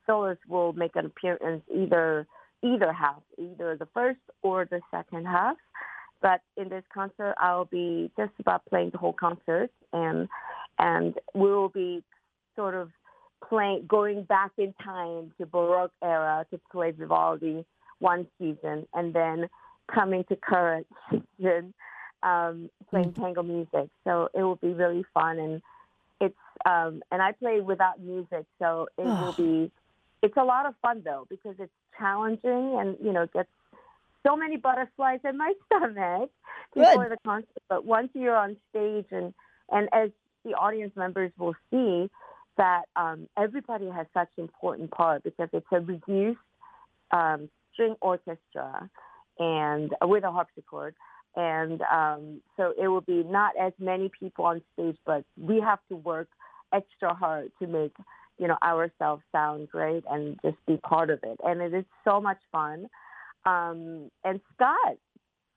soloist 0.06 0.40
will 0.48 0.72
make 0.72 0.94
an 0.94 1.06
appearance 1.06 1.62
either 1.74 2.26
either 2.62 2.92
half, 2.92 3.22
either 3.38 3.76
the 3.76 3.86
first 3.92 4.20
or 4.42 4.64
the 4.64 4.80
second 4.90 5.26
half. 5.26 5.56
But 6.22 6.40
in 6.56 6.68
this 6.68 6.84
concert, 6.92 7.34
I'll 7.38 7.66
be 7.66 8.10
just 8.16 8.32
about 8.38 8.64
playing 8.66 8.90
the 8.90 8.98
whole 8.98 9.12
concert, 9.12 9.70
and 9.92 10.28
and 10.78 11.14
we 11.34 11.50
will 11.50 11.68
be 11.68 12.02
sort 12.54 12.74
of 12.74 12.90
playing, 13.48 13.86
going 13.86 14.24
back 14.24 14.52
in 14.58 14.74
time 14.82 15.32
to 15.38 15.46
Baroque 15.46 15.92
era 16.02 16.46
to 16.50 16.60
play 16.70 16.90
Vivaldi 16.90 17.64
one 17.98 18.26
season, 18.38 18.86
and 18.94 19.14
then 19.14 19.48
coming 19.92 20.24
to 20.24 20.36
current 20.36 20.86
season 21.38 21.72
um, 22.22 22.70
playing 22.90 23.12
mm-hmm. 23.12 23.22
tango 23.22 23.42
music. 23.42 23.88
So 24.04 24.28
it 24.34 24.42
will 24.42 24.56
be 24.56 24.72
really 24.72 25.04
fun, 25.14 25.38
and 25.38 25.62
it's 26.20 26.34
um, 26.64 27.02
and 27.10 27.22
I 27.22 27.32
play 27.32 27.60
without 27.60 28.00
music, 28.00 28.46
so 28.58 28.88
it 28.98 29.04
will 29.04 29.34
be. 29.36 29.70
It's 30.22 30.36
a 30.36 30.44
lot 30.44 30.66
of 30.66 30.74
fun 30.82 31.02
though 31.04 31.26
because 31.28 31.54
it's 31.58 31.72
challenging, 31.98 32.78
and 32.80 32.96
you 33.02 33.12
know 33.12 33.26
gets 33.26 33.48
so 34.26 34.36
many 34.36 34.56
butterflies 34.56 35.20
in 35.24 35.38
my 35.38 35.52
stomach 35.66 36.30
before 36.74 37.04
Good. 37.04 37.12
the 37.12 37.18
concert. 37.24 37.62
But 37.68 37.84
once 37.84 38.08
you're 38.14 38.36
on 38.36 38.56
stage 38.70 39.06
and 39.10 39.32
and 39.70 39.88
as 39.92 40.10
the 40.46 40.54
audience 40.54 40.92
members 40.96 41.32
will 41.38 41.54
see 41.70 42.08
that 42.56 42.82
um, 42.96 43.28
everybody 43.36 43.88
has 43.88 44.06
such 44.14 44.28
important 44.38 44.90
part 44.90 45.22
because 45.22 45.48
it's 45.52 45.66
a 45.72 45.80
reduced 45.80 46.38
um, 47.10 47.50
string 47.72 47.96
orchestra 48.00 48.88
and 49.38 49.92
uh, 50.02 50.06
with 50.06 50.24
a 50.24 50.30
harpsichord 50.30 50.94
and 51.36 51.82
um, 51.82 52.40
so 52.56 52.72
it 52.80 52.88
will 52.88 53.02
be 53.02 53.22
not 53.22 53.52
as 53.60 53.72
many 53.78 54.10
people 54.18 54.46
on 54.46 54.62
stage, 54.72 54.96
but 55.04 55.22
we 55.38 55.60
have 55.60 55.78
to 55.90 55.96
work 55.96 56.28
extra 56.72 57.14
hard 57.14 57.52
to 57.60 57.66
make 57.66 57.92
you 58.38 58.48
know 58.48 58.56
ourselves 58.62 59.22
sound 59.32 59.68
great 59.68 60.02
and 60.10 60.38
just 60.42 60.56
be 60.66 60.78
part 60.78 61.10
of 61.10 61.20
it. 61.22 61.38
And 61.44 61.60
it 61.60 61.74
is 61.74 61.84
so 62.04 62.20
much 62.20 62.38
fun. 62.50 62.86
Um, 63.44 64.10
and 64.24 64.40
Scott, 64.54 64.96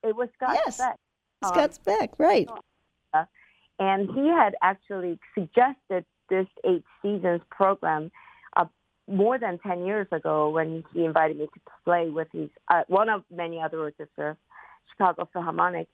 it 0.02 0.14
was 0.14 0.28
Scott 0.36 0.58
yes. 0.64 0.76
Speck. 0.76 0.96
Scott 1.42 1.74
Speck, 1.74 2.10
right? 2.18 2.48
And 3.80 4.10
he 4.14 4.28
had 4.28 4.54
actually 4.62 5.18
suggested 5.34 6.04
this 6.28 6.46
eight 6.64 6.84
seasons 7.02 7.40
program 7.50 8.12
uh, 8.56 8.66
more 9.08 9.38
than 9.38 9.58
10 9.58 9.86
years 9.86 10.06
ago 10.12 10.50
when 10.50 10.84
he 10.94 11.04
invited 11.04 11.38
me 11.38 11.46
to 11.46 11.60
play 11.84 12.10
with 12.10 12.28
his 12.32 12.50
uh, 12.68 12.82
one 12.88 13.08
of 13.08 13.24
many 13.34 13.60
other 13.60 13.80
orchestras, 13.80 14.36
Chicago 14.92 15.28
Philharmonic. 15.32 15.88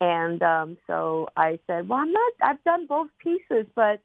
And 0.00 0.42
um, 0.42 0.78
so 0.86 1.28
I 1.36 1.58
said, 1.66 1.88
well, 1.88 2.00
I'm 2.00 2.12
not, 2.12 2.32
I've 2.42 2.64
done 2.64 2.86
both 2.86 3.08
pieces, 3.18 3.66
but, 3.74 4.00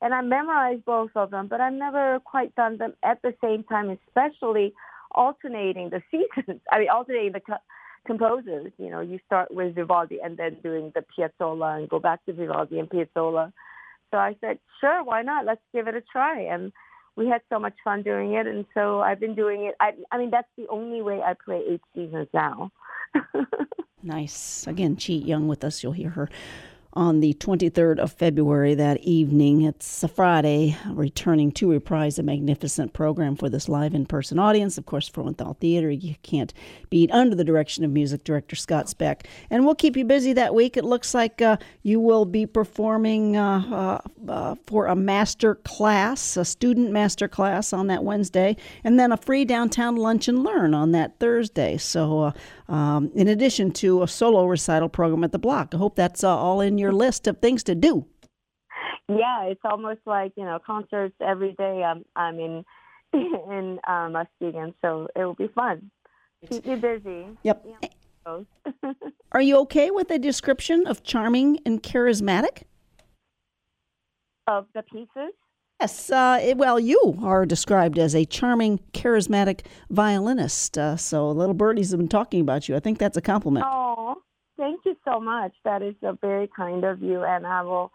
and 0.00 0.12
I 0.12 0.20
memorized 0.20 0.84
both 0.84 1.10
of 1.14 1.30
them, 1.30 1.46
but 1.48 1.60
I've 1.60 1.72
never 1.72 2.20
quite 2.24 2.54
done 2.56 2.78
them 2.78 2.94
at 3.04 3.22
the 3.22 3.34
same 3.42 3.62
time, 3.64 3.96
especially 4.08 4.74
alternating 5.12 5.90
the 5.90 6.02
seasons. 6.10 6.60
I 6.70 6.80
mean, 6.80 6.88
alternating 6.90 7.32
the 7.32 7.58
composers. 8.06 8.72
You 8.78 8.90
know, 8.90 9.00
you 9.00 9.18
start 9.26 9.52
with 9.52 9.74
Vivaldi 9.74 10.18
and 10.22 10.36
then 10.36 10.56
doing 10.62 10.92
the 10.94 11.02
Piazzolla 11.02 11.78
and 11.78 11.88
go 11.88 11.98
back 11.98 12.24
to 12.26 12.32
Vivaldi 12.32 12.78
and 12.78 12.88
Piazzolla. 12.88 13.52
So 14.10 14.18
I 14.18 14.36
said, 14.40 14.58
sure, 14.80 15.02
why 15.04 15.22
not? 15.22 15.46
Let's 15.46 15.62
give 15.72 15.88
it 15.88 15.94
a 15.94 16.02
try. 16.02 16.40
And 16.40 16.72
we 17.16 17.28
had 17.28 17.42
so 17.50 17.58
much 17.58 17.74
fun 17.82 18.02
doing 18.02 18.34
it. 18.34 18.46
And 18.46 18.66
so 18.74 19.00
I've 19.00 19.20
been 19.20 19.34
doing 19.34 19.64
it. 19.64 19.74
I, 19.80 19.92
I 20.10 20.18
mean, 20.18 20.30
that's 20.30 20.48
the 20.56 20.66
only 20.68 21.02
way 21.02 21.20
I 21.20 21.34
play 21.34 21.62
eight 21.68 21.80
seasons 21.94 22.28
now. 22.34 22.70
nice. 24.02 24.66
Again, 24.66 24.96
Chee-Yun 24.96 25.48
with 25.48 25.64
us. 25.64 25.82
You'll 25.82 25.92
hear 25.92 26.10
her 26.10 26.28
on 26.94 27.20
the 27.20 27.32
23rd 27.34 27.98
of 27.98 28.12
February 28.12 28.74
that 28.74 29.00
evening. 29.00 29.62
It's 29.62 30.02
a 30.02 30.08
Friday, 30.08 30.76
returning 30.90 31.50
to 31.52 31.70
reprise 31.70 32.18
a 32.18 32.22
magnificent 32.22 32.92
program 32.92 33.34
for 33.36 33.48
this 33.48 33.68
live 33.68 33.94
in 33.94 34.04
person 34.04 34.38
audience. 34.38 34.76
Of 34.76 34.84
course, 34.84 35.08
for 35.08 35.22
Frauenthal 35.22 35.56
Theater, 35.58 35.90
you 35.90 36.14
can't 36.22 36.52
beat 36.90 37.10
under 37.10 37.34
the 37.34 37.44
direction 37.44 37.84
of 37.84 37.90
music 37.90 38.24
director 38.24 38.56
Scott 38.56 38.88
Speck. 38.88 39.26
And 39.48 39.64
we'll 39.64 39.74
keep 39.74 39.96
you 39.96 40.04
busy 40.04 40.34
that 40.34 40.54
week. 40.54 40.76
It 40.76 40.84
looks 40.84 41.14
like 41.14 41.40
uh, 41.40 41.56
you 41.82 41.98
will 41.98 42.24
be 42.24 42.44
performing 42.46 43.36
uh, 43.36 44.00
uh, 44.28 44.30
uh 44.30 44.54
for 44.66 44.86
a 44.86 44.96
master 44.96 45.54
class, 45.56 46.36
a 46.36 46.44
student 46.44 46.90
master 46.90 47.28
class 47.28 47.72
on 47.72 47.86
that 47.86 48.04
Wednesday, 48.04 48.56
and 48.84 49.00
then 49.00 49.12
a 49.12 49.16
free 49.16 49.44
downtown 49.44 49.96
lunch 49.96 50.28
and 50.28 50.44
learn 50.44 50.74
on 50.74 50.92
that 50.92 51.18
Thursday. 51.18 51.78
So, 51.78 52.20
uh, 52.20 52.32
um, 52.72 53.10
in 53.14 53.28
addition 53.28 53.70
to 53.72 54.02
a 54.02 54.08
solo 54.08 54.46
recital 54.46 54.88
program 54.88 55.22
at 55.24 55.30
the 55.30 55.38
block, 55.38 55.74
I 55.74 55.76
hope 55.76 55.94
that's 55.94 56.24
uh, 56.24 56.34
all 56.34 56.62
in 56.62 56.78
your 56.78 56.90
list 56.90 57.26
of 57.26 57.38
things 57.38 57.62
to 57.64 57.74
do. 57.74 58.06
Yeah, 59.08 59.44
it's 59.44 59.60
almost 59.62 60.00
like 60.06 60.32
you 60.36 60.44
know 60.44 60.58
concerts 60.64 61.14
every 61.20 61.54
day. 61.58 61.84
I'm 61.84 62.02
I'm 62.16 62.40
in 62.40 62.64
in 63.12 63.78
um, 63.86 64.12
Muskegon, 64.12 64.74
so 64.80 65.06
it 65.14 65.22
will 65.22 65.34
be 65.34 65.48
fun. 65.48 65.90
Keep 66.48 66.66
you 66.66 66.76
busy. 66.76 67.26
Yep. 67.42 67.66
Are 69.32 69.42
you 69.42 69.58
okay 69.58 69.90
with 69.90 70.10
a 70.10 70.18
description 70.18 70.86
of 70.86 71.02
charming 71.02 71.58
and 71.66 71.82
charismatic? 71.82 72.62
Of 74.46 74.66
the 74.74 74.82
pieces? 74.82 75.34
Yes. 75.82 76.12
Uh, 76.12 76.38
it, 76.40 76.56
well, 76.58 76.78
you 76.78 77.18
are 77.24 77.44
described 77.44 77.98
as 77.98 78.14
a 78.14 78.24
charming, 78.24 78.78
charismatic 78.92 79.62
violinist. 79.90 80.78
Uh, 80.78 80.96
so 80.96 81.28
little 81.32 81.56
birdies 81.56 81.90
have 81.90 81.98
been 81.98 82.08
talking 82.08 82.40
about 82.40 82.68
you. 82.68 82.76
I 82.76 82.78
think 82.78 82.98
that's 82.98 83.16
a 83.16 83.20
compliment. 83.20 83.66
Oh, 83.68 84.22
thank 84.56 84.82
you 84.84 84.96
so 85.04 85.18
much. 85.18 85.52
That 85.64 85.82
is 85.82 85.96
a 86.02 86.12
very 86.12 86.48
kind 86.54 86.84
of 86.84 87.02
you, 87.02 87.24
and 87.24 87.44
I 87.44 87.62
will 87.62 87.90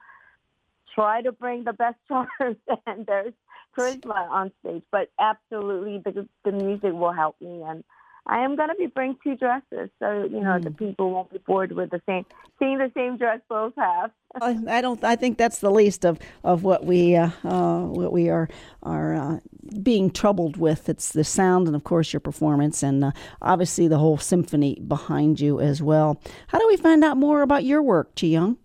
try 0.93 1.21
to 1.21 1.31
bring 1.31 1.63
the 1.63 1.71
best 1.71 1.95
charms 2.09 2.57
and 2.85 3.05
there's 3.05 3.33
charisma 3.77 4.29
on 4.31 4.51
stage. 4.59 4.83
But 4.91 5.09
absolutely, 5.17 6.01
the 6.03 6.27
the 6.43 6.51
music 6.51 6.91
will 6.91 7.13
help 7.13 7.37
me, 7.39 7.63
and 7.65 7.85
I 8.29 8.39
am 8.39 8.57
going 8.57 8.67
to 8.69 8.75
be 8.75 8.87
bringing 8.87 9.17
two 9.23 9.35
dresses, 9.35 9.89
so 9.99 10.23
you 10.23 10.41
know 10.41 10.59
mm. 10.59 10.63
the 10.63 10.71
people 10.71 11.11
won't 11.11 11.31
be 11.31 11.37
bored 11.39 11.71
with 11.71 11.91
the 11.91 12.01
same 12.05 12.25
seeing 12.59 12.77
the 12.77 12.91
same 12.93 13.17
dress 13.17 13.39
both 13.47 13.73
have. 13.77 14.11
I, 14.41 14.57
I 14.67 14.81
don't. 14.81 15.01
I 15.03 15.15
think 15.15 15.37
that's 15.37 15.59
the 15.59 15.71
least 15.71 16.05
of 16.05 16.19
of 16.43 16.63
what 16.63 16.85
we 16.85 17.15
uh, 17.15 17.29
uh, 17.45 17.79
what 17.83 18.11
we 18.11 18.29
are 18.29 18.49
are 18.83 19.13
uh, 19.15 19.39
being 19.81 20.11
troubled 20.11 20.57
with. 20.57 20.89
It's 20.89 21.13
the 21.13 21.23
sound, 21.23 21.67
and 21.67 21.75
of 21.75 21.85
course 21.85 22.11
your 22.11 22.19
performance, 22.19 22.83
and 22.83 23.03
uh, 23.05 23.11
obviously 23.41 23.87
the 23.87 23.97
whole 23.97 24.17
symphony 24.17 24.75
behind 24.85 25.39
you 25.39 25.61
as 25.61 25.81
well. 25.81 26.21
How 26.47 26.59
do 26.59 26.67
we 26.67 26.75
find 26.75 27.05
out 27.05 27.15
more 27.15 27.41
about 27.41 27.63
your 27.63 27.81
work, 27.81 28.13
Chee-Yun? 28.15 28.57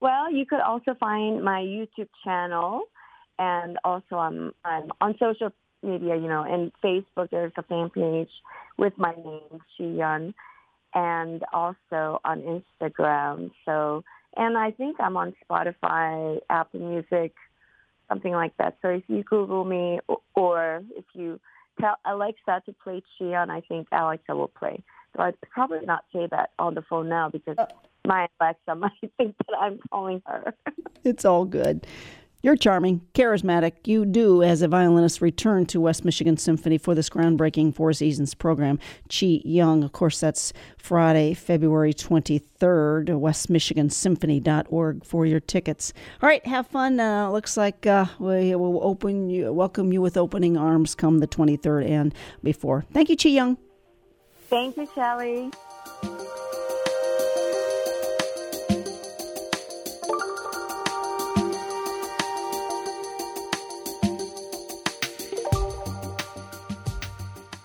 Well, 0.00 0.32
you 0.32 0.46
could 0.46 0.60
also 0.60 0.94
find 0.98 1.44
my 1.44 1.60
YouTube 1.60 2.08
channel, 2.24 2.84
and 3.38 3.78
also 3.84 4.16
I'm 4.16 4.52
I'm 4.64 4.90
on 5.02 5.16
social 5.18 5.52
media, 5.84 6.16
you 6.16 6.28
know, 6.28 6.42
and 6.42 6.72
Facebook, 6.82 7.30
there's 7.30 7.52
a 7.56 7.62
fan 7.62 7.90
page 7.90 8.30
with 8.76 8.94
my 8.96 9.12
name, 9.12 9.60
Yun, 9.78 10.34
and 10.94 11.44
also 11.52 12.20
on 12.24 12.62
Instagram. 12.82 13.50
So, 13.64 14.04
and 14.36 14.56
I 14.56 14.70
think 14.70 14.96
I'm 14.98 15.16
on 15.16 15.34
Spotify, 15.48 16.38
Apple 16.50 16.80
Music, 16.80 17.34
something 18.08 18.32
like 18.32 18.56
that. 18.58 18.76
So 18.82 18.88
if 18.88 19.04
you 19.08 19.22
Google 19.22 19.64
me, 19.64 20.00
or 20.34 20.82
if 20.96 21.04
you 21.14 21.40
tell 21.80 21.96
Alexa 22.04 22.62
to 22.66 22.72
play 22.82 23.02
Yun, 23.18 23.50
I 23.50 23.60
think 23.62 23.88
Alexa 23.92 24.34
will 24.34 24.48
play. 24.48 24.82
So 25.16 25.22
I'd 25.22 25.40
probably 25.40 25.84
not 25.86 26.04
say 26.12 26.26
that 26.30 26.50
on 26.58 26.74
the 26.74 26.82
phone 26.82 27.08
now 27.08 27.28
because 27.28 27.56
uh. 27.58 27.66
my 28.06 28.28
Alexa 28.40 28.74
might 28.76 29.12
think 29.16 29.36
that 29.38 29.56
I'm 29.60 29.78
calling 29.90 30.22
her. 30.26 30.54
it's 31.04 31.24
all 31.24 31.44
good. 31.44 31.86
You're 32.44 32.56
charming, 32.56 33.00
charismatic. 33.14 33.86
You 33.86 34.04
do, 34.04 34.42
as 34.42 34.60
a 34.60 34.68
violinist, 34.68 35.22
return 35.22 35.64
to 35.64 35.80
West 35.80 36.04
Michigan 36.04 36.36
Symphony 36.36 36.76
for 36.76 36.94
this 36.94 37.08
groundbreaking 37.08 37.74
Four 37.74 37.94
Seasons 37.94 38.34
program. 38.34 38.78
Chee-Yun, 39.08 39.82
of 39.82 39.92
course, 39.92 40.20
that's 40.20 40.52
Friday, 40.76 41.32
February 41.32 41.94
23rd, 41.94 43.06
westmichigansymphony.org 43.08 45.06
for 45.06 45.24
your 45.24 45.40
tickets. 45.40 45.94
All 46.20 46.28
right, 46.28 46.44
have 46.46 46.66
fun. 46.66 47.00
Uh, 47.00 47.30
looks 47.30 47.56
like 47.56 47.86
uh, 47.86 48.04
we 48.18 48.54
will 48.54 48.78
open 48.82 49.30
you, 49.30 49.50
welcome 49.50 49.90
you 49.90 50.02
with 50.02 50.18
opening 50.18 50.58
arms 50.58 50.94
come 50.94 51.20
the 51.20 51.26
23rd 51.26 51.88
and 51.88 52.14
before. 52.42 52.84
Thank 52.92 53.08
you, 53.08 53.16
Chee-Yun. 53.16 53.56
Thank 54.50 54.76
you, 54.76 54.86
Shelley. 54.94 55.50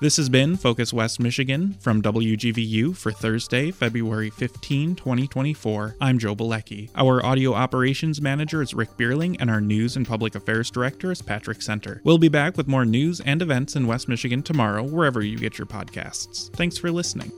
This 0.02 0.16
has 0.16 0.30
been 0.30 0.56
Focus 0.56 0.94
West 0.94 1.20
Michigan 1.20 1.76
from 1.82 2.02
WGVU 2.02 2.96
for 2.96 3.12
Thursday, 3.12 3.70
February 3.70 4.30
15, 4.30 4.96
2024. 4.96 5.98
I'm 6.00 6.18
Joe 6.18 6.34
Balecki. 6.34 6.90
Our 6.96 7.26
audio 7.26 7.54
operations 7.54 8.22
manager 8.22 8.62
is 8.62 8.74
Rick 8.74 8.96
Bierling, 8.96 9.36
and 9.42 9.50
our 9.50 9.60
news 9.60 9.98
and 9.98 10.08
public 10.08 10.36
affairs 10.36 10.72
director 10.72 11.12
is 11.12 11.22
Patrick 11.22 11.62
Center. 11.62 12.00
We'll 12.06 12.18
be 12.18 12.30
back 12.30 12.56
with 12.56 12.70
more 12.70 12.86
news 12.86 13.20
and 13.20 13.42
events 13.42 13.76
in 13.76 13.88
West 13.88 14.08
Michigan 14.08 14.42
tomorrow, 14.42 14.84
wherever 14.84 15.22
you 15.22 15.38
get 15.38 15.58
your 15.58 15.68
podcasts. 15.68 16.50
Thanks 16.56 16.78
for 16.78 16.90
listening. 16.92 17.34